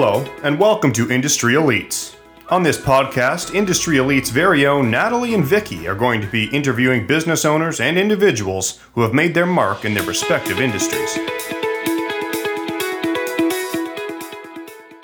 [0.00, 2.14] Hello, and welcome to Industry Elites.
[2.50, 7.04] On this podcast, Industry Elite's very own Natalie and Vicky are going to be interviewing
[7.04, 11.18] business owners and individuals who have made their mark in their respective industries.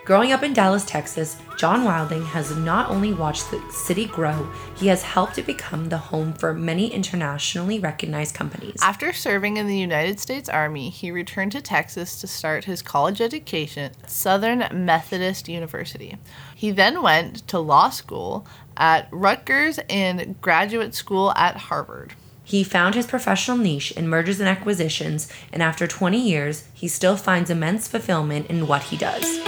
[0.05, 4.46] Growing up in Dallas, Texas, John Wilding has not only watched the city grow,
[4.77, 8.77] he has helped it become the home for many internationally recognized companies.
[8.82, 13.23] After serving in the United States Army, he returned to Texas to start his college
[13.23, 16.19] education at Southern Methodist University.
[16.55, 22.12] He then went to law school at Rutgers and graduate school at Harvard.
[22.47, 27.16] He found his professional niche in mergers and acquisitions, and after 20 years, he still
[27.16, 29.41] finds immense fulfillment in what he does.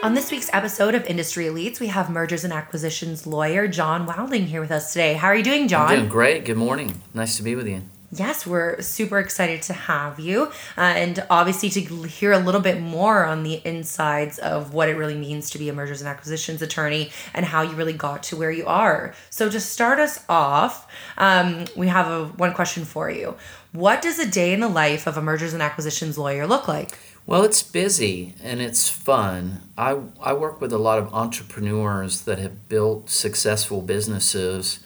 [0.00, 4.46] On this week's episode of Industry Elites, we have mergers and acquisitions lawyer John Wilding
[4.46, 5.14] here with us today.
[5.14, 5.88] How are you doing, John?
[5.88, 6.44] I'm doing great.
[6.44, 7.02] Good morning.
[7.14, 7.82] Nice to be with you.
[8.12, 10.44] Yes, we're super excited to have you
[10.78, 14.94] uh, and obviously to hear a little bit more on the insides of what it
[14.94, 18.36] really means to be a mergers and acquisitions attorney and how you really got to
[18.36, 19.14] where you are.
[19.30, 23.36] So, to start us off, um, we have a, one question for you.
[23.72, 26.96] What does a day in the life of a mergers and acquisitions lawyer look like?
[27.28, 29.60] Well, it's busy and it's fun.
[29.76, 34.80] I, I work with a lot of entrepreneurs that have built successful businesses.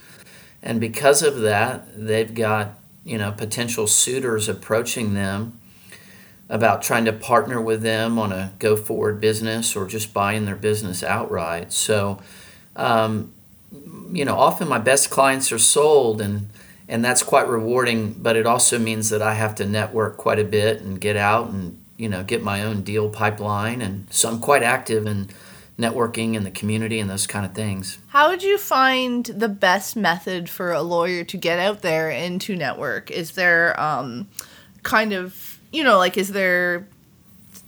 [0.61, 5.61] And because of that, they've got, you know, potential suitors approaching them
[6.49, 10.57] about trying to partner with them on a go forward business or just buying their
[10.57, 11.73] business outright.
[11.73, 12.21] So,
[12.75, 13.33] um,
[14.11, 16.49] you know, often my best clients are sold and
[16.89, 20.45] and that's quite rewarding, but it also means that I have to network quite a
[20.45, 24.41] bit and get out and you know get my own deal pipeline and so i'm
[24.41, 25.29] quite active in
[25.79, 27.99] networking in the community and those kind of things.
[28.09, 32.41] How would you find the best method for a lawyer to get out there and
[32.43, 33.11] to network?
[33.11, 34.29] Is there um,
[34.83, 36.87] kind of you know like is there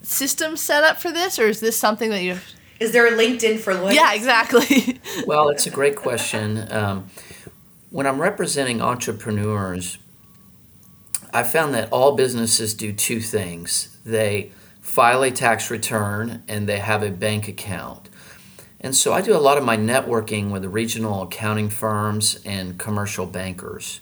[0.02, 2.38] system set up for this or is this something that you
[2.78, 3.94] is there a linkedin for lawyers?
[3.94, 5.00] Yeah exactly.
[5.26, 6.70] Well it's a great question.
[6.70, 7.08] Um,
[7.90, 9.98] when i'm representing entrepreneurs
[11.32, 13.93] I found that all businesses do two things.
[14.04, 18.08] They file a tax return and they have a bank account.
[18.80, 22.78] And so I do a lot of my networking with the regional accounting firms and
[22.78, 24.00] commercial bankers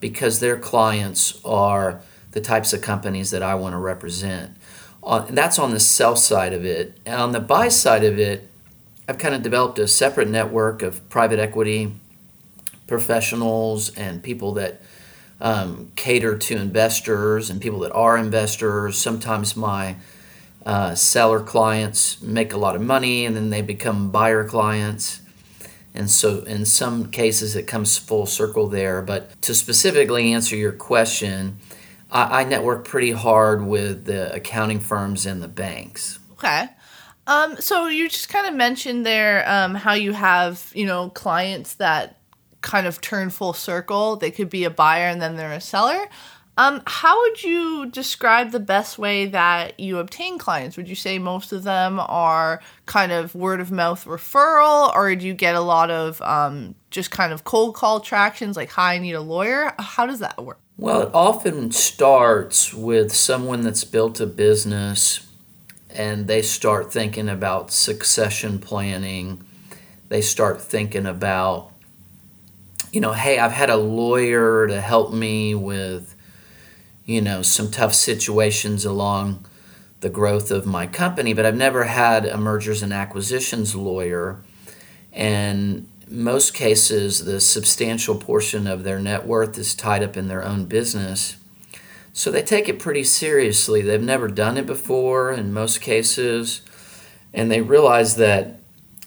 [0.00, 4.54] because their clients are the types of companies that I want to represent.
[5.02, 6.98] Uh, and that's on the sell side of it.
[7.06, 8.48] And on the buy side of it,
[9.08, 11.94] I've kind of developed a separate network of private equity
[12.86, 14.82] professionals and people that
[15.40, 18.98] um, cater to investors and people that are investors.
[18.98, 19.96] Sometimes my
[20.66, 25.22] uh, seller clients make a lot of money and then they become buyer clients.
[25.94, 29.02] And so, in some cases, it comes full circle there.
[29.02, 31.58] But to specifically answer your question,
[32.10, 36.18] I, I network pretty hard with the accounting firms and the banks.
[36.34, 36.68] Okay.
[37.26, 41.74] Um, so you just kind of mentioned there um, how you have you know clients
[41.74, 42.17] that
[42.62, 44.16] kind of turn full circle.
[44.16, 46.08] They could be a buyer and then they're a seller.
[46.58, 50.76] Um, how would you describe the best way that you obtain clients?
[50.76, 55.24] Would you say most of them are kind of word of mouth referral, or do
[55.24, 58.98] you get a lot of um, just kind of cold call tractions like, hi, I
[58.98, 59.72] need a lawyer?
[59.78, 60.58] How does that work?
[60.76, 65.28] Well, it often starts with someone that's built a business
[65.90, 69.44] and they start thinking about succession planning.
[70.08, 71.72] They start thinking about
[72.92, 76.14] you know, hey, I've had a lawyer to help me with,
[77.04, 79.44] you know, some tough situations along
[80.00, 84.40] the growth of my company, but I've never had a mergers and acquisitions lawyer.
[85.12, 90.44] And most cases, the substantial portion of their net worth is tied up in their
[90.44, 91.36] own business.
[92.12, 93.82] So they take it pretty seriously.
[93.82, 96.62] They've never done it before in most cases.
[97.34, 98.60] And they realize that,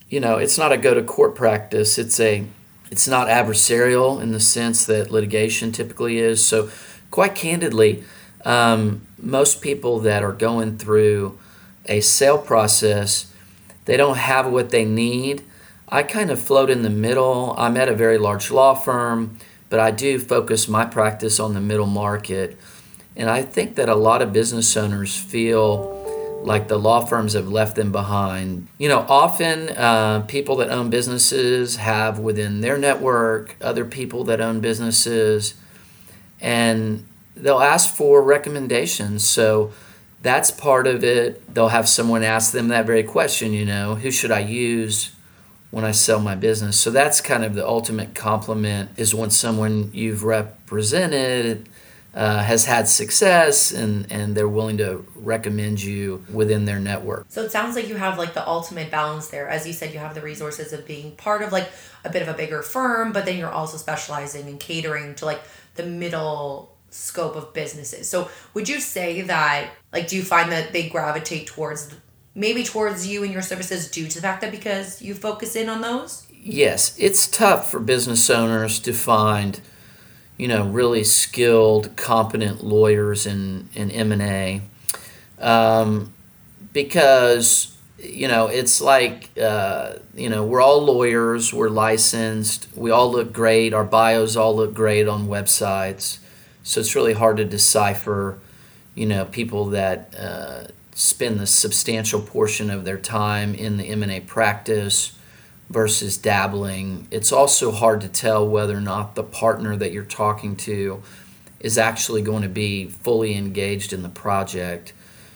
[0.09, 2.45] you know, it's not a go to court practice, it's a
[2.91, 6.45] it's not adversarial in the sense that litigation typically is.
[6.45, 6.69] So,
[7.09, 8.03] quite candidly,
[8.45, 11.39] um, most people that are going through
[11.85, 13.33] a sale process,
[13.85, 15.43] they don't have what they need.
[15.89, 17.55] I kind of float in the middle.
[17.57, 19.37] I'm at a very large law firm,
[19.69, 22.57] but I do focus my practice on the middle market.
[23.15, 25.90] And I think that a lot of business owners feel
[26.45, 28.67] like the law firms have left them behind.
[28.77, 34.41] You know, often uh, people that own businesses have within their network other people that
[34.41, 35.53] own businesses,
[36.39, 37.05] and
[37.35, 39.23] they'll ask for recommendations.
[39.23, 39.71] So
[40.21, 41.53] that's part of it.
[41.53, 45.11] They'll have someone ask them that very question, you know, who should I use?
[45.71, 46.77] when I sell my business.
[46.77, 51.67] So that's kind of the ultimate compliment is when someone you've represented
[52.13, 57.25] uh, has had success and, and they're willing to recommend you within their network.
[57.29, 59.47] So it sounds like you have like the ultimate balance there.
[59.47, 61.69] As you said, you have the resources of being part of like
[62.03, 65.41] a bit of a bigger firm, but then you're also specializing in catering to like
[65.75, 68.09] the middle scope of businesses.
[68.09, 71.95] So would you say that like do you find that they gravitate towards
[72.35, 75.69] maybe towards you and your services due to the fact that because you focus in
[75.69, 76.27] on those?
[76.33, 79.61] Yes, it's tough for business owners to find
[80.41, 84.59] you know, really skilled, competent lawyers in, in M&A
[85.37, 86.11] um,
[86.73, 93.11] because, you know, it's like, uh, you know, we're all lawyers, we're licensed, we all
[93.11, 96.17] look great, our bios all look great on websites.
[96.63, 98.39] So it's really hard to decipher,
[98.95, 100.63] you know, people that uh,
[100.95, 105.15] spend the substantial portion of their time in the M&A practice
[105.71, 107.07] versus dabbling.
[107.11, 111.01] It's also hard to tell whether or not the partner that you're talking to
[111.59, 114.93] is actually going to be fully engaged in the project.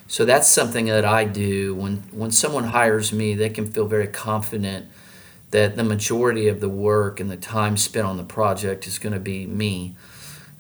[0.07, 4.07] So that's something that I do when when someone hires me, they can feel very
[4.07, 4.87] confident
[5.51, 9.13] that the majority of the work and the time spent on the project is going
[9.13, 9.95] to be me.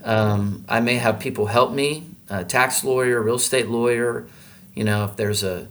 [0.03, 4.27] Um, I may have people help me, a tax lawyer, real estate lawyer.
[4.73, 5.67] You know, if there's a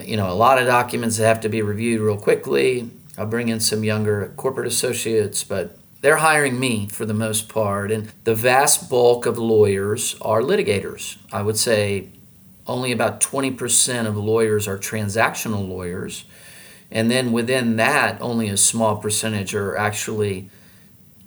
[0.00, 3.48] you know a lot of documents that have to be reviewed real quickly, I'll bring
[3.48, 7.90] in some younger corporate associates, but they're hiring me for the most part.
[7.90, 11.18] And the vast bulk of lawyers are litigators.
[11.32, 12.08] I would say
[12.66, 16.24] only about 20% of lawyers are transactional lawyers.
[16.90, 20.50] And then within that, only a small percentage are actually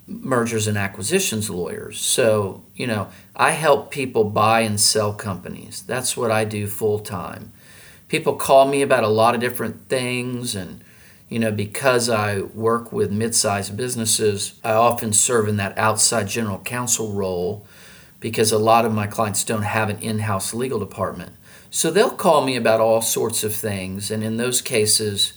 [0.06, 1.98] mergers and acquisitions lawyers.
[1.98, 5.82] So, you know, I help people buy and sell companies.
[5.82, 7.52] That's what I do full time.
[8.08, 10.83] People call me about a lot of different things and
[11.34, 16.60] you know, because I work with mid-sized businesses, I often serve in that outside general
[16.60, 17.66] counsel role
[18.20, 21.32] because a lot of my clients don't have an in-house legal department.
[21.72, 25.32] So they'll call me about all sorts of things, and in those cases,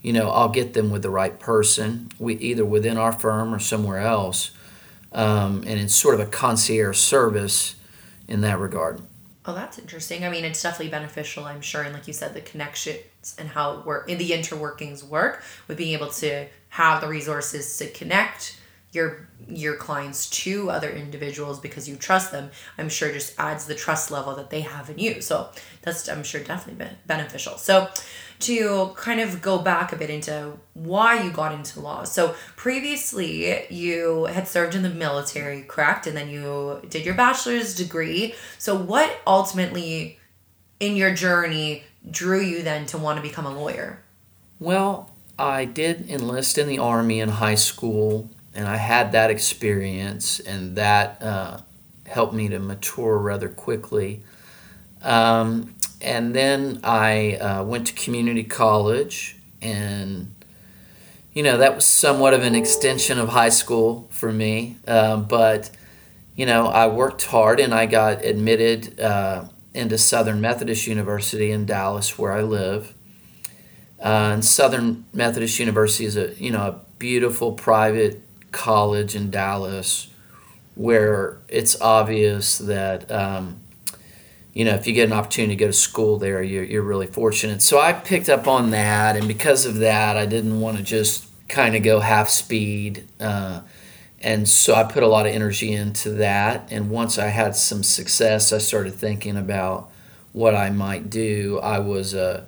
[0.00, 3.58] you know, I'll get them with the right person, we either within our firm or
[3.58, 4.50] somewhere else,
[5.12, 7.74] um, and it's sort of a concierge service
[8.26, 9.02] in that regard.
[9.44, 10.24] Oh, that's interesting.
[10.24, 11.82] I mean, it's definitely beneficial, I'm sure.
[11.82, 13.00] And like you said, the connections
[13.38, 17.88] and how work in the interworkings work with being able to have the resources to
[17.90, 18.60] connect
[18.92, 23.74] your your clients to other individuals because you trust them i'm sure just adds the
[23.74, 25.20] trust level that they have in you.
[25.20, 25.50] So
[25.82, 27.58] that's i'm sure definitely been beneficial.
[27.58, 27.88] So
[28.40, 32.04] to kind of go back a bit into why you got into law.
[32.04, 36.06] So previously you had served in the military correct?
[36.06, 38.34] And then you did your bachelor's degree.
[38.58, 40.18] So what ultimately
[40.80, 44.00] in your journey drew you then to want to become a lawyer
[44.58, 50.38] well I did enlist in the Army in high school and I had that experience,
[50.40, 51.58] and that uh,
[52.06, 54.22] helped me to mature rather quickly.
[55.02, 60.32] Um, and then I uh, went to community college, and
[61.32, 64.76] you know that was somewhat of an extension of high school for me.
[64.86, 65.70] Uh, but
[66.36, 71.66] you know, I worked hard, and I got admitted uh, into Southern Methodist University in
[71.66, 72.94] Dallas, where I live.
[73.98, 78.22] Uh, and Southern Methodist University is a you know a beautiful private
[78.52, 80.08] college in Dallas
[80.74, 83.60] where it's obvious that um,
[84.52, 87.06] you know if you get an opportunity to go to school there you're, you're really
[87.06, 90.82] fortunate so i picked up on that and because of that i didn't want to
[90.82, 93.60] just kind of go half speed uh,
[94.24, 97.84] and so i put a lot of energy into that and once i had some
[97.84, 99.88] success i started thinking about
[100.32, 102.44] what i might do i was a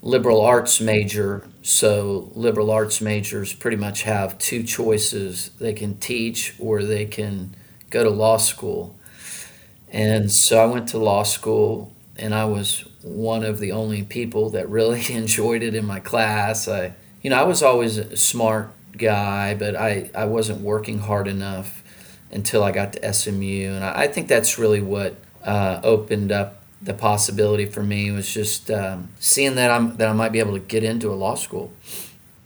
[0.00, 5.50] liberal arts major so liberal arts majors pretty much have two choices.
[5.58, 7.56] They can teach or they can
[7.90, 8.96] go to law school.
[9.90, 14.50] And so I went to law school and I was one of the only people
[14.50, 16.68] that really enjoyed it in my class.
[16.68, 21.28] I you know, I was always a smart guy, but I, I wasn't working hard
[21.28, 21.82] enough
[22.30, 23.72] until I got to SMU.
[23.72, 28.32] And I, I think that's really what uh, opened up the possibility for me was
[28.32, 31.34] just um, seeing that I'm that I might be able to get into a law
[31.34, 31.72] school.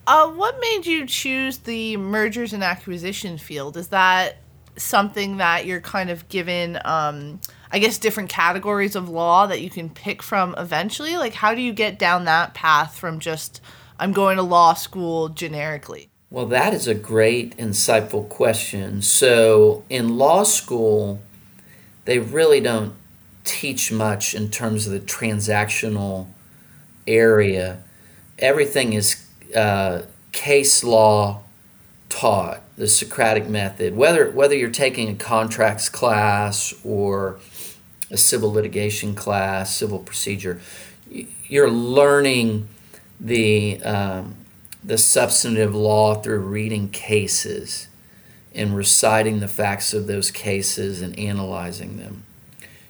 [0.07, 3.77] Uh, what made you choose the mergers and acquisition field?
[3.77, 4.39] Is that
[4.77, 7.41] something that you're kind of given, um,
[7.71, 11.17] I guess, different categories of law that you can pick from eventually?
[11.17, 13.61] Like, how do you get down that path from just
[13.99, 16.10] I'm going to law school generically?
[16.33, 19.03] Well, that is a great, insightful question.
[19.03, 21.21] So, in law school,
[22.05, 22.95] they really don't
[23.43, 26.29] teach much in terms of the transactional
[27.05, 27.83] area.
[28.39, 31.43] Everything is uh, case law
[32.09, 32.63] taught.
[32.77, 37.41] the Socratic method, whether whether you're taking a contracts class or
[38.11, 40.61] a civil litigation class, civil procedure,
[41.49, 42.69] you're learning
[43.19, 44.37] the um,
[44.83, 47.89] the substantive law through reading cases
[48.55, 52.25] and reciting the facts of those cases and analyzing them.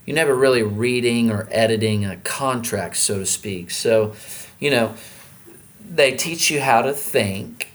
[0.06, 3.70] You're never really reading or editing a contract, so to speak.
[3.70, 4.14] So,
[4.58, 4.94] you know,
[5.88, 7.68] they teach you how to think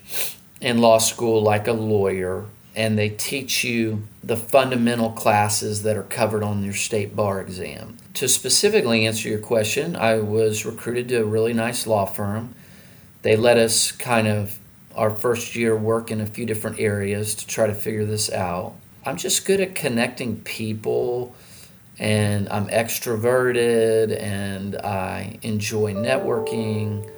[0.61, 2.45] in law school like a lawyer,
[2.75, 7.97] and they teach you the fundamental classes that are covered on your state bar exam.
[8.15, 12.55] To specifically answer your question, I was recruited to a really nice law firm.
[13.25, 14.59] They let us kind of
[14.93, 18.75] our first year work in a few different areas to try to figure this out.
[19.03, 21.35] I'm just good at connecting people
[21.97, 27.09] and I'm extroverted and I enjoy networking.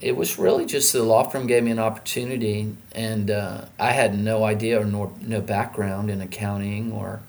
[0.00, 4.18] It was really just the law firm gave me an opportunity, and uh, I had
[4.18, 7.20] no idea or no, no background in accounting or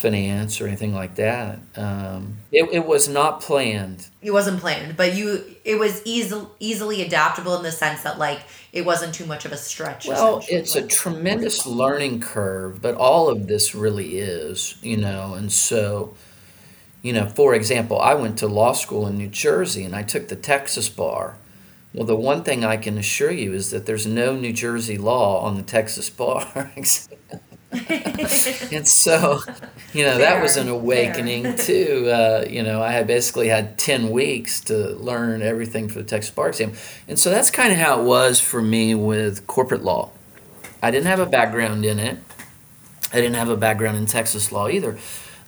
[0.00, 1.58] finance or anything like that.
[1.76, 4.08] Um, it, it was not planned.
[4.22, 8.40] It wasn't planned, but you it was easy, easily adaptable in the sense that like
[8.72, 10.08] it wasn't too much of a stretch.
[10.08, 15.52] Well, it's a tremendous learning curve, but all of this really is, you know, and
[15.52, 16.14] so.
[17.02, 20.28] You know, for example, I went to law school in New Jersey and I took
[20.28, 21.38] the Texas bar.
[21.94, 25.40] Well, the one thing I can assure you is that there's no New Jersey law
[25.40, 26.70] on the Texas bar.
[28.72, 29.40] and so,
[29.92, 32.10] you know, that was an awakening too.
[32.10, 36.34] Uh, you know, I had basically had 10 weeks to learn everything for the Texas
[36.34, 36.72] bar exam.
[37.06, 40.10] And so that's kind of how it was for me with corporate law.
[40.82, 42.18] I didn't have a background in it,
[43.12, 44.98] I didn't have a background in Texas law either.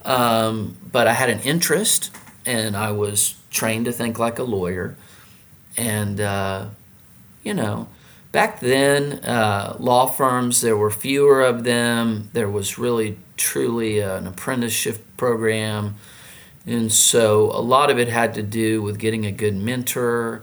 [0.05, 2.11] Um, but I had an interest
[2.47, 4.97] and I was trained to think like a lawyer.
[5.77, 6.67] And, uh,
[7.43, 7.89] you know,
[8.33, 12.31] back then, uh, law firms, there were fewer of them.
[12.33, 15.97] There was really, truly an apprenticeship program.
[16.67, 20.43] And so a lot of it had to do with getting a good mentor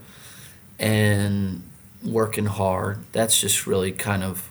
[0.77, 1.63] and
[2.03, 2.99] working hard.
[3.11, 4.49] That's just really kind of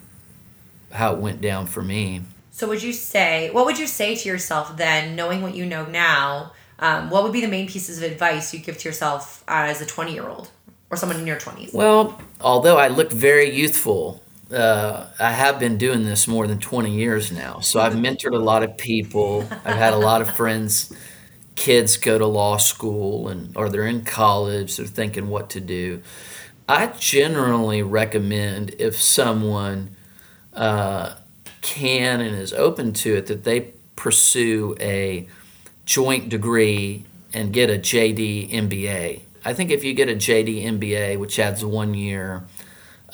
[0.92, 2.22] how it went down for me.
[2.50, 5.84] So, would you say, what would you say to yourself then, knowing what you know
[5.86, 6.52] now?
[6.80, 9.86] Um, what would be the main pieces of advice you give to yourself as a
[9.86, 10.50] 20 year old?
[10.90, 11.74] Or someone in your 20s?
[11.74, 16.94] Well, although I look very youthful, uh, I have been doing this more than 20
[16.94, 17.60] years now.
[17.60, 19.46] So I've mentored a lot of people.
[19.64, 20.92] I've had a lot of friends,
[21.54, 26.02] kids go to law school and or they're in college, they're thinking what to do.
[26.68, 29.96] I generally recommend if someone
[30.54, 31.14] uh,
[31.62, 35.26] can and is open to it that they pursue a
[35.84, 41.18] joint degree and get a JD MBA I think if you get a JD MBA,
[41.18, 42.44] which adds one year,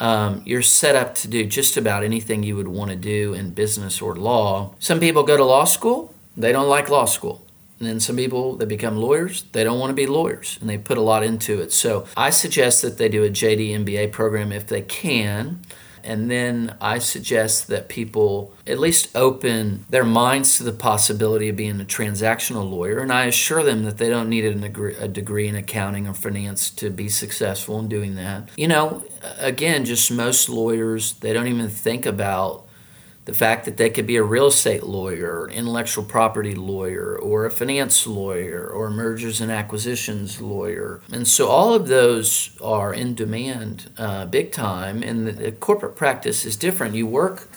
[0.01, 3.51] um, you're set up to do just about anything you would want to do in
[3.51, 4.75] business or law.
[4.81, 7.47] Some people go to law school, they don't like law school.
[7.79, 10.77] And then some people that become lawyers, they don't want to be lawyers and they
[10.77, 11.73] put a lot into it.
[11.73, 15.61] So I suggest that they do a JD MBA program if they can.
[16.05, 21.57] And then I suggest that people at least open their minds to the possibility of
[21.57, 22.99] being a transactional lawyer.
[22.99, 26.91] And I assure them that they don't need a degree, in accounting or finance to
[26.91, 28.51] be successful in doing that.
[28.57, 29.03] You know,
[29.39, 32.64] again, just most lawyers, they don't even think about
[33.25, 37.51] the fact that they could be a real estate lawyer, intellectual property lawyer, or a
[37.51, 41.01] finance lawyer, or mergers and acquisitions lawyer.
[41.11, 45.97] And so all of those are in demand uh, big time, and the, the, corporate
[45.97, 46.95] practice is different.
[46.95, 47.49] You work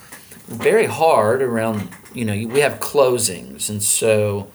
[0.47, 4.49] very hard around, you know, we have closings, and so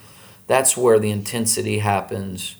[0.46, 2.56] that's where the intensity happens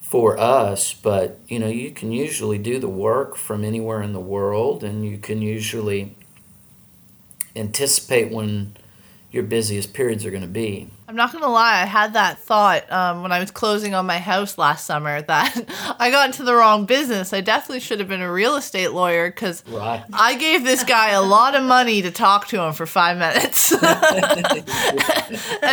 [0.00, 4.20] for us but you know you can usually do the work from anywhere in the
[4.20, 6.16] world and you can usually
[7.56, 8.76] anticipate when
[9.30, 10.88] your busiest periods are going to be.
[11.06, 14.06] I'm not going to lie, I had that thought um, when I was closing on
[14.06, 17.32] my house last summer that I got into the wrong business.
[17.32, 20.04] I definitely should have been a real estate lawyer because right.
[20.12, 23.72] I gave this guy a lot of money to talk to him for five minutes.
[23.82, 23.82] and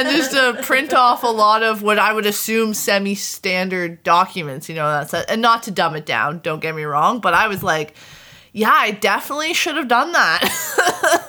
[0.10, 4.76] just to print off a lot of what I would assume semi standard documents, you
[4.76, 7.48] know, that's a, and not to dumb it down, don't get me wrong, but I
[7.48, 7.96] was like,
[8.52, 11.22] yeah, I definitely should have done that.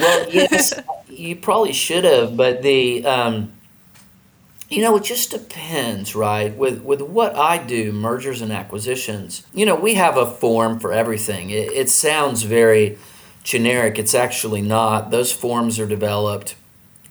[0.00, 0.72] Well, yes,
[1.08, 3.52] you probably should have, but the um,
[4.70, 6.56] you know, it just depends, right?
[6.56, 9.46] With with what I do, mergers and acquisitions.
[9.52, 11.50] You know, we have a form for everything.
[11.50, 12.96] It, it sounds very
[13.42, 13.98] generic.
[13.98, 15.10] It's actually not.
[15.10, 16.54] Those forms are developed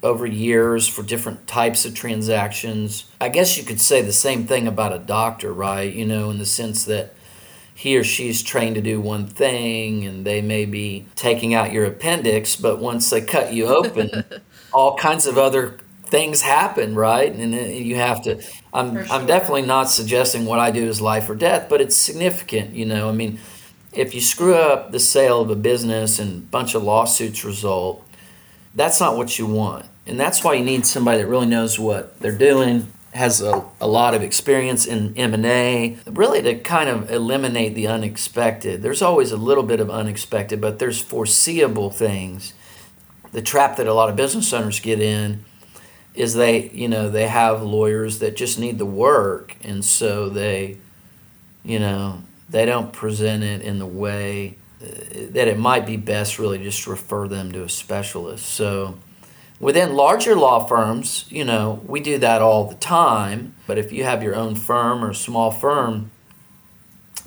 [0.01, 3.11] over years for different types of transactions.
[3.19, 5.93] I guess you could say the same thing about a doctor, right?
[5.93, 7.13] You know, in the sense that
[7.79, 11.85] he or she's trained to do one thing and they may be taking out your
[11.85, 14.25] appendix, but once they cut you open,
[14.73, 17.31] all kinds of other things happen, right?
[17.31, 18.43] And uh, you have to.
[18.73, 19.05] I'm sure.
[19.09, 22.75] I'm definitely not suggesting what I do is life or death, but it's significant.
[22.75, 23.39] You know, I mean,
[23.93, 28.05] if you screw up the sale of a business and a bunch of lawsuits result,
[28.75, 32.19] that's not what you want, and that's why you need somebody that really knows what
[32.19, 37.73] they're doing, has a, a lot of experience in M&A, really to kind of eliminate
[37.73, 38.81] the unexpected.
[38.81, 42.53] There's always a little bit of unexpected, but there's foreseeable things.
[43.31, 45.43] The trap that a lot of business owners get in
[46.15, 50.77] is they you know they have lawyers that just need the work and so they
[51.63, 54.87] you know they don't present it in the way uh,
[55.29, 58.97] that it might be best really just refer them to a specialist so
[59.59, 64.03] within larger law firms you know we do that all the time but if you
[64.03, 66.09] have your own firm or small firm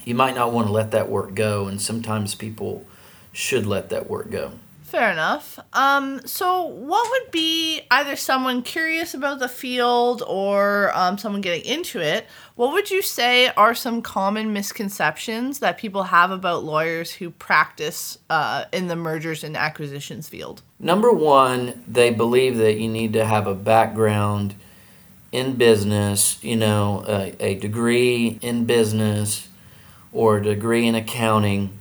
[0.05, 2.87] you might not want to let that work go and sometimes people
[3.33, 4.53] should let that work go
[4.93, 5.59] Fair enough.
[5.73, 11.65] Um, so, what would be either someone curious about the field or um, someone getting
[11.65, 12.27] into it?
[12.57, 18.19] What would you say are some common misconceptions that people have about lawyers who practice
[18.29, 20.61] uh, in the mergers and acquisitions field?
[20.79, 24.57] Number one, they believe that you need to have a background
[25.33, 29.49] in business, you know, a, a degree in business
[30.13, 31.79] or a degree in accounting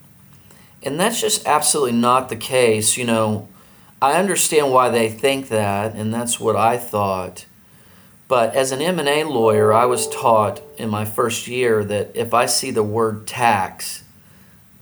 [0.83, 2.97] and that's just absolutely not the case.
[2.97, 3.47] You know,
[4.01, 7.45] I understand why they think that, and that's what I thought.
[8.27, 12.45] But as an M&A lawyer, I was taught in my first year that if I
[12.45, 14.03] see the word tax,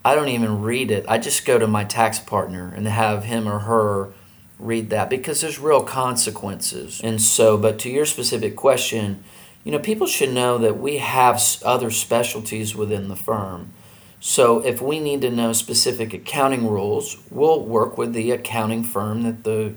[0.06, 1.06] I don't even read it.
[1.08, 4.12] I just go to my tax partner and have him or her
[4.60, 7.01] read that because there's real consequences.
[7.03, 9.24] And so, but to your specific question,
[9.63, 13.74] you know, people should know that we have other specialties within the firm.
[14.20, 19.24] So if we need to know specific accounting rules, we'll work with the accounting firm
[19.24, 19.76] that the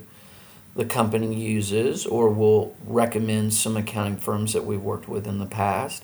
[0.75, 5.45] the company uses, or we'll recommend some accounting firms that we've worked with in the
[5.45, 6.03] past.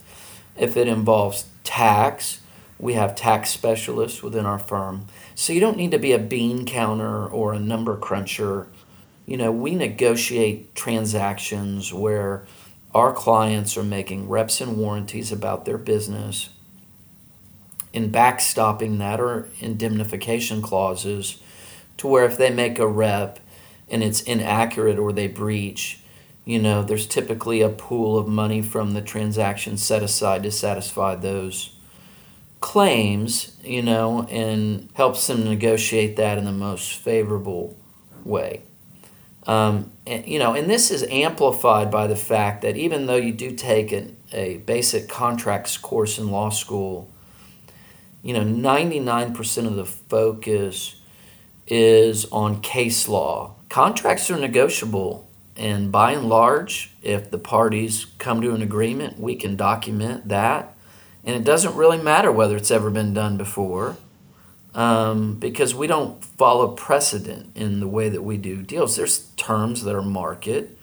[0.56, 2.42] If it involves tax,
[2.78, 5.08] we have tax specialists within our firm.
[5.34, 8.68] So you don't need to be a bean counter or a number cruncher.
[9.26, 12.46] You know, we negotiate transactions where
[12.94, 16.50] our clients are making reps and warranties about their business
[17.94, 21.42] in backstopping that or indemnification clauses
[21.98, 23.40] to where if they make a rep
[23.90, 26.00] and it's inaccurate or they breach,
[26.46, 31.16] you know, there's typically a pool of money from the transaction set aside to satisfy
[31.16, 31.76] those
[32.60, 37.76] claims, you know, and helps them negotiate that in the most favorable
[38.24, 38.62] way.
[39.48, 43.34] Um, and, you know, and this is amplified by the fact that even though you
[43.34, 47.10] do take an, a basic contracts course in law school,
[48.22, 50.96] you know, 99% of the focus
[51.68, 53.56] is on case law.
[53.70, 59.36] Contracts are negotiable, and by and large, if the parties come to an agreement, we
[59.36, 60.76] can document that.
[61.24, 63.98] And it doesn't really matter whether it's ever been done before
[64.74, 68.96] um, because we don't follow precedent in the way that we do deals.
[68.96, 70.78] There's terms that are market.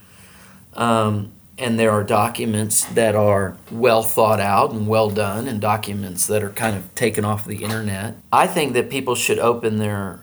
[0.75, 6.26] Um, and there are documents that are well thought out and well done and documents
[6.26, 8.16] that are kind of taken off the internet.
[8.32, 10.20] I think that people should open their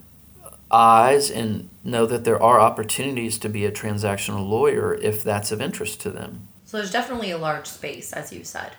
[0.72, 5.62] eyes and know that there are opportunities to be a transactional lawyer if that's of
[5.62, 6.48] interest to them.
[6.66, 8.72] So there's definitely a large space, as you said.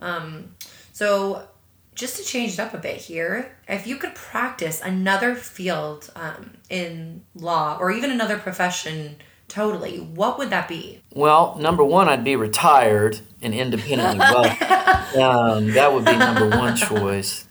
[0.00, 0.54] Um,
[0.92, 1.48] so
[1.94, 6.52] just to change it up a bit here, if you could practice another field um,
[6.68, 9.16] in law or even another profession
[9.54, 11.00] totally, what would that be?
[11.14, 14.64] Well, number one, I'd be retired and independently wealthy.
[15.20, 17.46] um, that would be number one choice.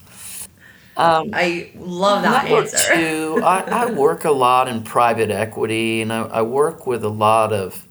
[0.98, 2.94] Um, I love that number answer.
[2.94, 7.10] two, I, I work a lot in private equity, and I, I work with a
[7.10, 7.88] lot of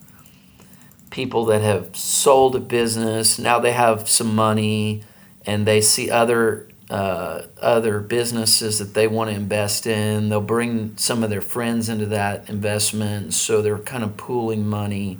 [1.10, 3.38] people that have sold a business.
[3.38, 5.02] Now they have some money,
[5.46, 10.28] and they see other uh, other businesses that they want to invest in.
[10.28, 15.18] They'll bring some of their friends into that investment, so they're kind of pooling money.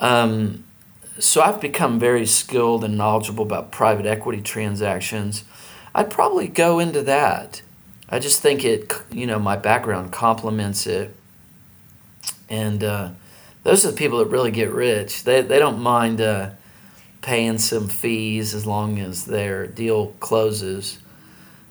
[0.00, 0.64] Um,
[1.18, 5.44] so I've become very skilled and knowledgeable about private equity transactions.
[5.94, 7.62] I'd probably go into that.
[8.10, 11.16] I just think it, you know, my background complements it.
[12.50, 13.12] And uh,
[13.62, 15.24] those are the people that really get rich.
[15.24, 16.20] They, they don't mind.
[16.20, 16.50] Uh,
[17.22, 20.98] paying some fees as long as their deal closes.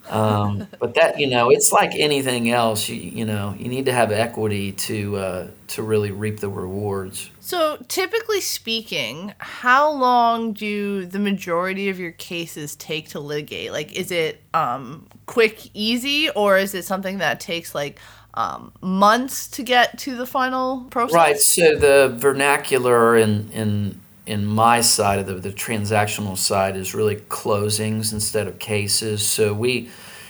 [0.09, 2.89] Um, but that you know, it's like anything else.
[2.89, 7.29] You you know, you need to have equity to uh, to really reap the rewards.
[7.39, 13.71] So, typically speaking, how long do the majority of your cases take to litigate?
[13.71, 17.99] Like, is it um, quick, easy, or is it something that takes like
[18.33, 21.15] um, months to get to the final process?
[21.15, 21.39] Right.
[21.39, 27.15] So the vernacular in in in my side of the, the transactional side is really
[27.15, 29.25] closings instead of cases.
[29.25, 29.89] So we,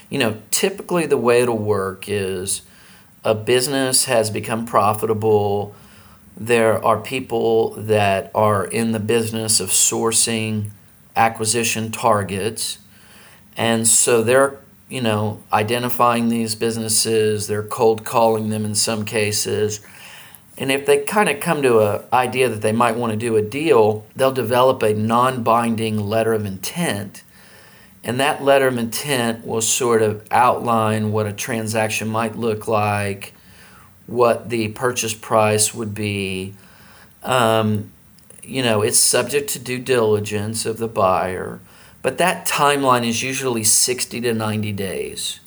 [0.10, 2.62] you know, typically the way it'll work is
[3.24, 5.76] a business has become profitable.
[6.38, 10.72] There are people that are in the business of sourcing
[11.16, 12.80] acquisition targets.
[13.58, 14.58] And so they're,
[14.90, 19.82] you know, identifying these businesses, they're cold calling them in some cases
[20.58, 23.36] and if they kind of come to an idea that they might want to do
[23.38, 27.24] a deal, they'll develop a non binding letter of intent.
[28.04, 33.34] And that letter of intent will sort of outline what a transaction might look like,
[34.08, 36.56] what the purchase price would be.
[37.24, 37.92] Um,
[38.44, 41.60] you know, it's subject to due diligence of the buyer,
[42.02, 45.40] but that timeline is usually 60 to 90 days.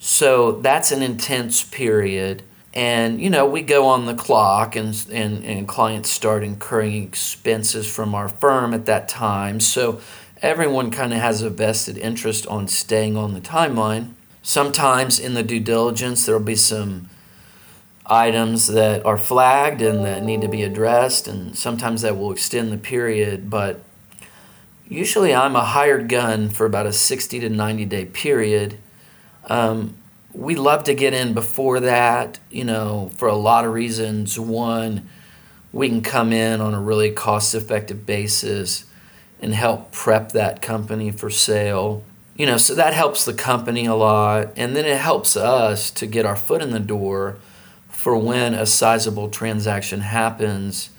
[0.00, 2.42] So that's an intense period
[2.74, 7.86] and you know we go on the clock and, and, and clients start incurring expenses
[7.86, 9.60] from our firm at that time.
[9.60, 10.00] So
[10.40, 14.12] everyone kind of has a vested interest on staying on the timeline.
[14.42, 17.08] Sometimes in the due diligence there will be some
[18.06, 22.72] items that are flagged and that need to be addressed and sometimes that will extend
[22.72, 23.50] the period.
[23.50, 23.82] But
[24.88, 28.78] usually i'm a hired gun for about a 60 to 90 day period.
[29.46, 29.96] Um,
[30.34, 34.38] we love to get in before that, you know, for a lot of reasons.
[34.38, 35.08] One,
[35.72, 38.84] we can come in on a really cost effective basis
[39.40, 42.04] and help prep that company for sale.
[42.36, 44.52] You know, so that helps the company a lot.
[44.56, 47.38] And then it helps us to get our foot in the door
[47.88, 50.90] for when a sizable transaction happens.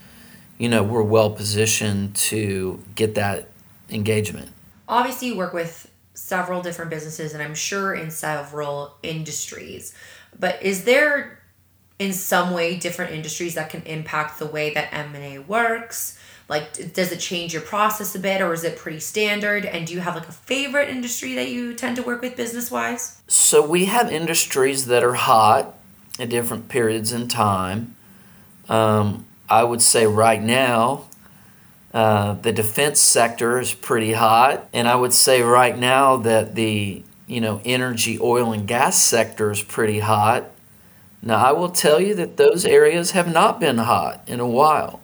[0.58, 3.48] You know, we're well positioned to get that
[3.90, 4.52] engagement.
[4.88, 9.94] Obviously, you work with several different businesses and I'm sure in several industries.
[10.40, 11.40] But is there
[12.00, 16.20] in some way different industries that can impact the way that M&A works?
[16.50, 19.94] Like does it change your process a bit or is it pretty standard and do
[19.94, 23.22] you have like a favorite industry that you tend to work with business-wise?
[23.28, 25.76] So we have industries that are hot
[26.20, 27.96] at different periods in time.
[28.70, 31.06] Um, I would say right now
[31.94, 37.04] uh, the defense sector is pretty hot, and I would say right now that the
[37.28, 40.46] you know energy, oil, and gas sector is pretty hot.
[41.22, 45.02] Now I will tell you that those areas have not been hot in a while,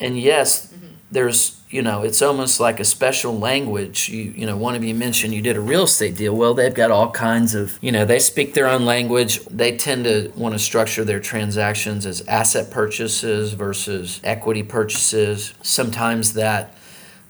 [0.00, 0.86] and yes, mm-hmm.
[1.10, 4.08] there's you know, it's almost like a special language.
[4.08, 6.34] You, you know, one of you mentioned you did a real estate deal.
[6.34, 9.44] Well, they've got all kinds of, you know, they speak their own language.
[9.46, 15.52] They tend to want to structure their transactions as asset purchases versus equity purchases.
[15.62, 16.74] Sometimes that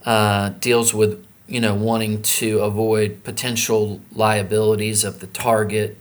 [0.04, 5.98] uh, deals with, you know, wanting to avoid potential liabilities of the target.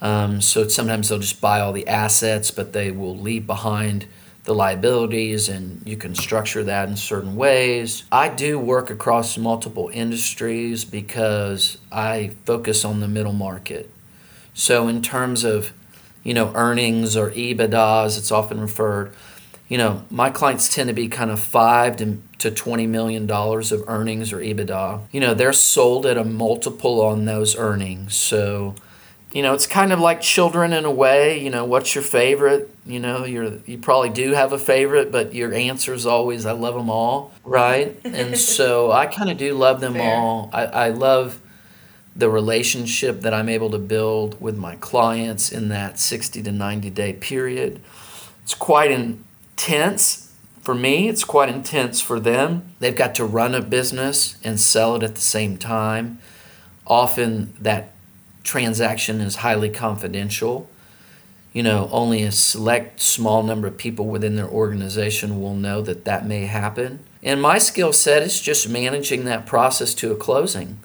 [0.00, 4.06] Um, so sometimes they'll just buy all the assets, but they will leave behind
[4.44, 8.04] the liabilities and you can structure that in certain ways.
[8.10, 13.88] I do work across multiple industries because I focus on the middle market.
[14.54, 15.72] So in terms of,
[16.24, 19.12] you know, earnings or EBITDAs, it's often referred,
[19.68, 23.70] you know, my clients tend to be kind of 5 to to 20 million dollars
[23.70, 25.02] of earnings or EBITDA.
[25.12, 28.16] You know, they're sold at a multiple on those earnings.
[28.16, 28.74] So
[29.32, 31.42] you know, it's kind of like children in a way.
[31.42, 32.68] You know, what's your favorite?
[32.84, 36.52] You know, you're you probably do have a favorite, but your answer is always "I
[36.52, 37.98] love them all," right?
[38.04, 40.14] and so I kind of do love them Fair.
[40.14, 40.50] all.
[40.52, 41.40] I, I love
[42.14, 46.90] the relationship that I'm able to build with my clients in that 60 to 90
[46.90, 47.80] day period.
[48.42, 51.08] It's quite intense for me.
[51.08, 52.74] It's quite intense for them.
[52.80, 56.18] They've got to run a business and sell it at the same time.
[56.86, 57.91] Often that
[58.42, 60.68] transaction is highly confidential.
[61.52, 66.04] You know, only a select small number of people within their organization will know that
[66.06, 67.00] that may happen.
[67.22, 70.78] And my skill set is just managing that process to a closing.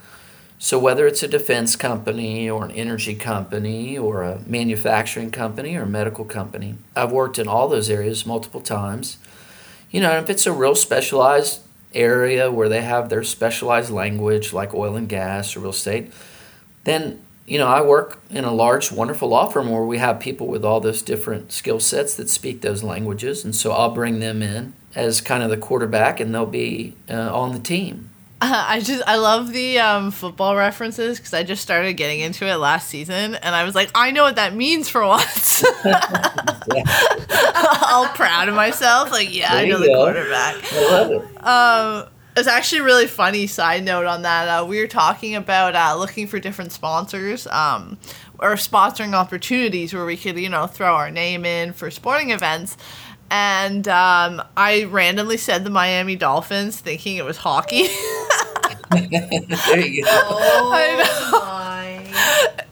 [0.59, 5.83] So, whether it's a defense company or an energy company or a manufacturing company or
[5.83, 9.17] a medical company, I've worked in all those areas multiple times.
[9.91, 11.61] You know, if it's a real specialized
[11.93, 16.11] area where they have their specialized language, like oil and gas or real estate,
[16.83, 20.47] then you know, I work in a large, wonderful law firm where we have people
[20.47, 23.43] with all those different skill sets that speak those languages.
[23.45, 27.33] And so I'll bring them in as kind of the quarterback and they'll be uh,
[27.33, 28.09] on the team.
[28.41, 32.45] Uh, I just I love the um, football references because I just started getting into
[32.45, 35.63] it last season, and I was like, I know what that means for once.
[37.83, 40.03] All proud of myself, like yeah, There I know the go.
[40.03, 40.55] quarterback.
[40.73, 41.43] I love it.
[41.43, 42.07] Um,
[42.37, 44.47] it's actually a really funny side note on that.
[44.47, 47.97] Uh, we were talking about uh, looking for different sponsors um,
[48.39, 52.77] or sponsoring opportunities where we could, you know, throw our name in for sporting events.
[53.29, 57.87] And um, I randomly said the Miami Dolphins, thinking it was hockey.
[58.91, 60.09] There you go.
[60.11, 60.95] Oh I
[61.31, 61.66] my.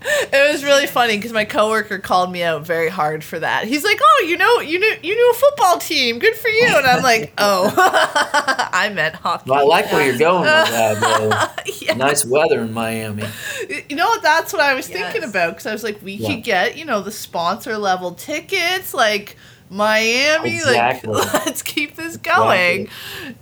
[0.01, 3.65] It was really funny because my coworker called me out very hard for that.
[3.67, 6.19] He's like, "Oh, you know, you knew, you knew a football team.
[6.19, 10.17] Good for you." And I'm like, "Oh, I meant hockey." Well, I like where you're
[10.17, 10.99] going with that.
[10.99, 11.63] Though.
[11.81, 11.93] Yeah.
[11.95, 13.25] Nice weather in Miami.
[13.89, 14.17] You know?
[14.21, 15.11] That's what I was Yes.
[15.11, 16.29] thinking about because I was like, we Yeah.
[16.35, 19.35] could get you know the sponsor level tickets, like
[19.69, 20.55] Miami.
[20.55, 21.13] Exactly.
[21.13, 22.89] Like, let's keep this going.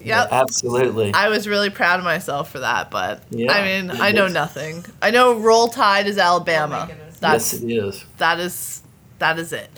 [0.01, 0.29] Yep.
[0.31, 1.13] Absolutely.
[1.13, 4.33] I was really proud of myself for that, but Yeah, I mean, I know is.
[4.33, 4.85] nothing.
[5.01, 6.85] I know Roll Tide is Alabama.
[6.87, 7.17] goodness.
[7.19, 8.05] That's yes, it is.
[8.17, 8.83] that is
[9.19, 9.69] that is it.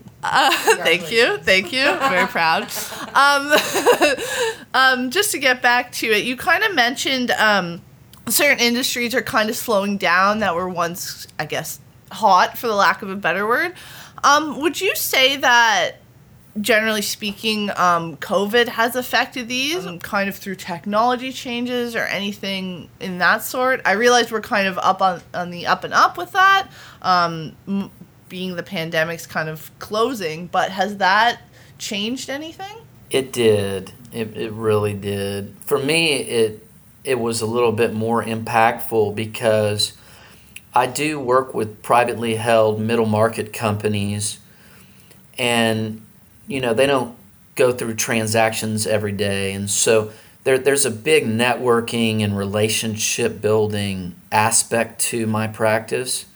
[0.28, 0.50] Uh,
[0.82, 1.84] thank you, thank you.
[1.84, 2.62] Very proud.
[3.14, 3.52] Um,
[4.74, 7.80] um, just to get back to it, you kind of mentioned um,
[8.28, 11.78] certain industries are kind of slowing down that were once, I guess,
[12.10, 13.74] hot for the lack of a better word.
[14.24, 15.96] Um, would you say that?
[16.58, 22.88] Generally speaking, um, COVID has affected these um, kind of through technology changes or anything
[22.98, 23.82] in that sort.
[23.84, 26.68] I realize we're kind of up on, on the up and up with that.
[27.02, 27.90] Um, m-
[28.30, 31.42] being the pandemic's kind of closing, but has that
[31.78, 32.76] changed anything?
[33.10, 33.92] It did.
[34.12, 35.54] It, it really did.
[35.60, 36.66] For me, it
[37.04, 39.92] it was a little bit more impactful because
[40.76, 44.38] I do work with privately held middle market companies,
[45.38, 46.02] and
[46.46, 47.16] you know they don't
[47.54, 50.12] go through transactions every day, and so
[50.44, 56.26] there there's a big networking and relationship building aspect to my practice,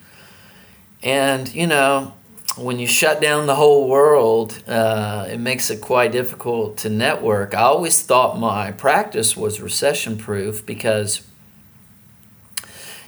[1.03, 2.14] and you know
[2.57, 7.55] when you shut down the whole world, uh, it makes it quite difficult to network.
[7.55, 11.20] I always thought my practice was recession proof because,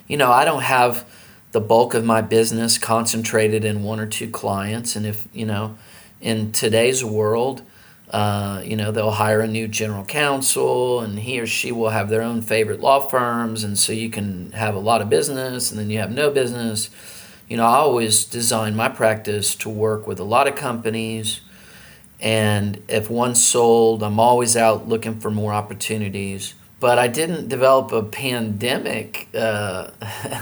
[0.06, 1.06] you know, I don't have
[1.52, 4.96] the bulk of my business concentrated in one or two clients.
[4.96, 5.76] And if, you know,
[6.20, 7.62] in today's world,
[8.10, 12.08] uh, you know, they'll hire a new general counsel and he or she will have
[12.10, 13.64] their own favorite law firms.
[13.64, 16.90] And so you can have a lot of business and then you have no business
[17.52, 21.42] you know, I always design my practice to work with a lot of companies.
[22.18, 26.54] And if one's sold, I'm always out looking for more opportunities.
[26.80, 29.90] But I didn't develop a pandemic uh,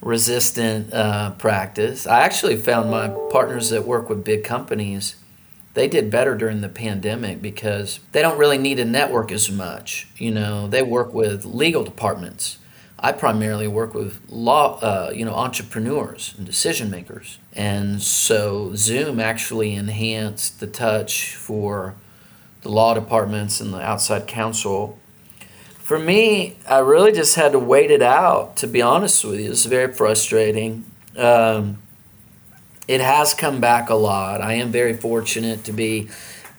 [0.00, 2.06] resistant uh, practice.
[2.06, 5.16] I actually found my partners that work with big companies,
[5.76, 10.08] they did better during the pandemic because they don't really need a network as much.
[10.16, 12.58] You know, they work with legal departments.
[12.98, 19.20] I primarily work with law, uh, you know, entrepreneurs and decision makers, and so Zoom
[19.20, 21.94] actually enhanced the touch for
[22.62, 24.98] the law departments and the outside counsel.
[25.86, 28.56] For me, I really just had to wait it out.
[28.56, 30.84] To be honest with you, it's very frustrating.
[31.16, 31.80] Um,
[32.88, 34.40] it has come back a lot.
[34.40, 36.08] I am very fortunate to be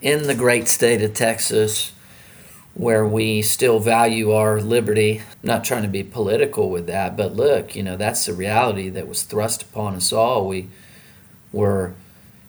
[0.01, 1.91] in the great state of Texas
[2.73, 5.19] where we still value our liberty.
[5.19, 8.87] I'm not trying to be political with that, but look, you know, that's the reality
[8.87, 10.47] that was thrust upon us all.
[10.47, 10.69] We
[11.51, 11.95] were,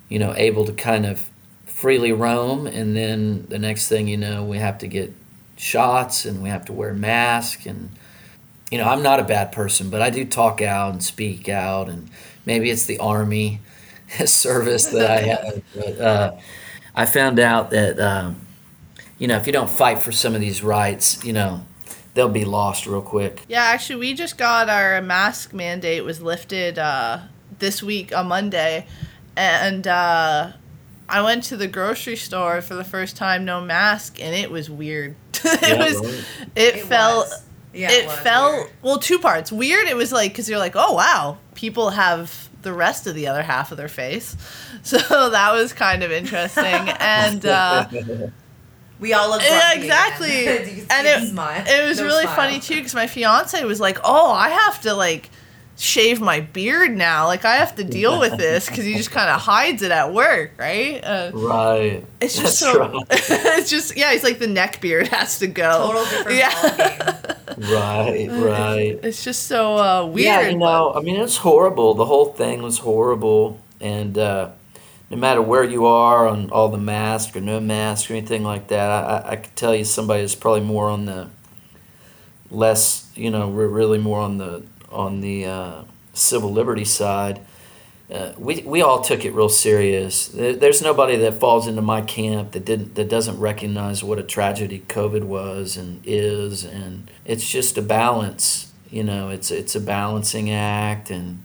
[0.09, 1.29] you know, able to kind of
[1.67, 5.13] freely roam, and then the next thing you know, we have to get
[5.59, 7.67] shots and we have to wear masks.
[7.67, 7.91] And,
[8.71, 11.89] you know, I'm not a bad person, but I do talk out and speak out,
[11.89, 12.11] and
[12.47, 13.61] maybe it's the Army
[14.27, 15.63] service that I have.
[15.75, 16.37] But uh,
[16.95, 17.99] I found out that.
[18.01, 18.43] Um,
[19.19, 21.67] you know, if you don't fight for some of these rights, you know,
[22.15, 23.45] they'll be lost real quick.
[23.49, 27.21] Yeah, actually, we just got our mask mandate was lifted uh,
[27.59, 28.87] this week on Monday,
[29.37, 30.53] and uh,
[31.09, 34.69] I went to the grocery store for the first time, no mask, and it was
[34.69, 35.17] weird.
[35.45, 36.25] it Yeah, was, right.
[36.57, 37.29] it, It felt.
[37.29, 37.43] was.
[37.75, 38.71] Yeah, it was felt weird.
[38.83, 42.73] well two parts weird it was like because you're like oh wow people have the
[42.73, 44.37] rest of the other half of their face
[44.83, 44.97] so
[45.31, 46.65] that was kind of interesting
[46.99, 47.87] and uh,
[48.99, 50.47] We all look yeah, exactly.
[50.47, 50.87] again.
[50.91, 51.63] And it, the smile.
[51.69, 52.37] it was No really smile.
[52.37, 55.31] funny too because my fiance was like, "Oh, I have to like
[55.79, 57.27] shave my beard now.
[57.27, 60.13] Like I have to deal with this because he just kind of hides it at
[60.13, 61.03] work, right?
[61.03, 62.05] Uh, Right.
[62.21, 62.79] it's just That's so.
[62.79, 63.07] right.
[63.11, 64.13] it's just yeah.
[64.13, 65.87] He's like the neck beard has to go.
[65.89, 67.23] Total different Yeah.
[67.57, 69.01] Right, right.
[69.03, 70.25] It's just so uh, weird.
[70.27, 71.95] Yeah, you know, I mean, it's horrible.
[71.95, 73.61] The whole thing was horrible.
[73.81, 74.51] And uh,
[75.11, 78.69] no matter where you are on all the mask or no mask or anything like
[78.69, 81.31] that, I, I could tell you somebody is probably more on the
[82.51, 85.83] less, you know, we're really more on the on the uh,
[86.15, 87.41] civil liberty side.
[88.11, 90.29] Uh, we, we all took it real serious.
[90.29, 94.83] There's nobody that falls into my camp that didn't that doesn't recognize what a tragedy
[94.89, 98.73] COVID was and is, and it's just a balance.
[98.91, 101.45] You know, it's it's a balancing act, and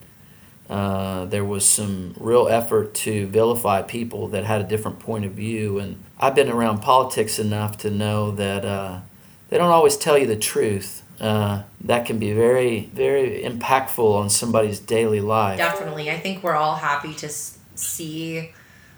[0.70, 5.34] uh, there was some real effort to vilify people that had a different point of
[5.34, 5.80] view.
[5.80, 9.02] And I've been around politics enough to know that uh,
[9.50, 14.30] they don't always tell you the truth uh, that can be very, very impactful on
[14.30, 15.58] somebody's daily life.
[15.58, 16.10] Definitely.
[16.10, 18.52] I think we're all happy to see,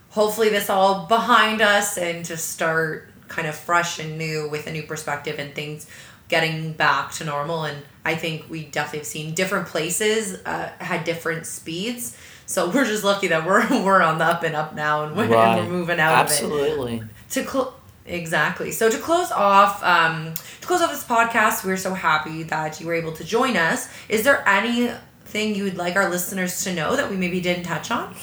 [0.10, 4.72] hopefully, this all behind us and to start kind of fresh and new with a
[4.72, 5.88] new perspective and things
[6.28, 7.66] getting back to normal.
[7.66, 12.18] And I think we definitely have seen different places uh, had different speeds.
[12.48, 15.28] So we're just lucky that we're we're on the up and up now, and we're,
[15.28, 15.60] right.
[15.60, 16.98] and we're moving out Absolutely.
[16.98, 17.04] of it.
[17.04, 17.04] Absolutely.
[17.32, 17.75] To cl-
[18.06, 18.72] Exactly.
[18.72, 22.86] So to close off, um, to close off this podcast, we're so happy that you
[22.86, 23.90] were able to join us.
[24.10, 27.90] Is there anything you would like our listeners to know that we maybe didn't touch
[27.90, 28.16] on?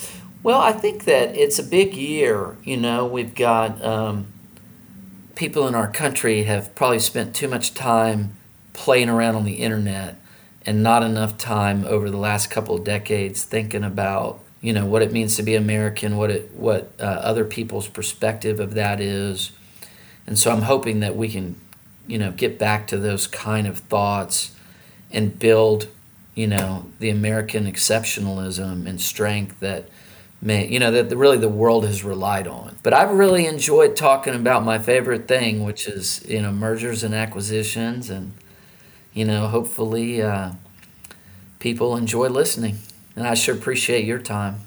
[0.45, 2.57] Well, I think that it's a big year.
[2.62, 4.27] You know, we've got um,
[5.35, 8.37] people in our country have probably spent too much time
[8.73, 10.16] playing around on the internet
[10.64, 15.03] and not enough time over the last couple of decades thinking about you know what
[15.03, 19.51] it means to be American, what it what uh, other people's perspective of that is
[20.27, 21.57] and so I'm hoping that we can,
[22.07, 24.55] you know, get back to those kind of thoughts
[25.11, 25.89] and build,
[26.35, 29.89] you know, the American exceptionalism and strength that
[30.41, 32.77] may, you know, that really the world has relied on.
[32.83, 37.15] But I've really enjoyed talking about my favorite thing, which is, you know, mergers and
[37.15, 38.11] acquisitions.
[38.11, 38.33] And,
[39.13, 40.53] you know, hopefully uh,
[41.59, 42.79] people enjoy listening.
[43.15, 44.61] And I sure appreciate your time.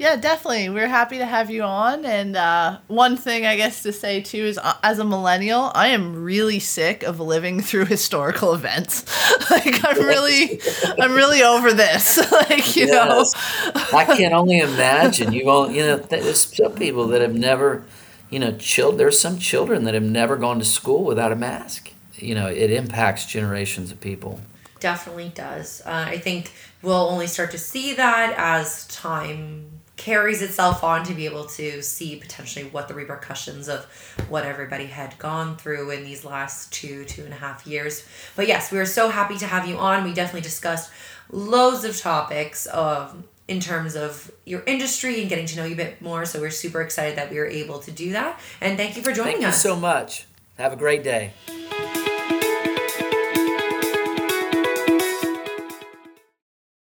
[0.00, 0.70] Yeah, definitely.
[0.70, 2.06] We're happy to have you on.
[2.06, 5.88] And uh, one thing I guess to say too is, uh, as a millennial, I
[5.88, 9.04] am really sick of living through historical events.
[9.50, 10.58] like I'm really,
[10.98, 12.16] I'm really over this.
[12.32, 13.34] like you yes.
[13.34, 15.34] know, I can only imagine.
[15.34, 17.84] You all, you know, there's some people that have never,
[18.30, 18.96] you know, children.
[18.96, 21.92] There's some children that have never gone to school without a mask.
[22.14, 24.40] You know, it impacts generations of people.
[24.78, 25.82] Definitely does.
[25.84, 31.12] Uh, I think we'll only start to see that as time carries itself on to
[31.12, 33.84] be able to see potentially what the repercussions of
[34.30, 38.08] what everybody had gone through in these last two two and a half years.
[38.34, 40.02] But yes we are so happy to have you on.
[40.02, 40.90] We definitely discussed
[41.30, 45.76] loads of topics of in terms of your industry and getting to know you a
[45.76, 46.24] bit more.
[46.24, 48.40] So we're super excited that we were able to do that.
[48.62, 49.62] And thank you for joining thank us.
[49.62, 50.26] thank you so much.
[50.56, 51.34] Have a great day